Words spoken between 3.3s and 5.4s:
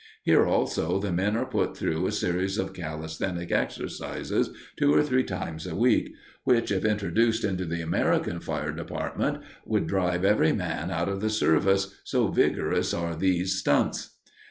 exercises two or three